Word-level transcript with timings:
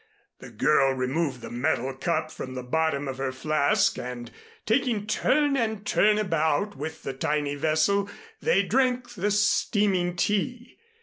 The 0.39 0.49
girl 0.49 0.93
removed 0.95 1.41
the 1.41 1.51
metal 1.51 1.93
cup 1.93 2.31
from 2.31 2.55
the 2.55 2.63
bottom 2.63 3.07
of 3.07 3.19
her 3.19 3.31
flask 3.31 3.99
and 3.99 4.31
taking 4.65 5.05
turn 5.05 5.55
and 5.55 5.85
turn 5.85 6.17
about 6.17 6.75
with 6.75 7.03
the 7.03 7.13
tiny 7.13 7.53
vessel 7.53 8.09
they 8.41 8.63
drank 8.63 9.11
the 9.13 9.29
steaming 9.29 10.15
tea. 10.15 10.79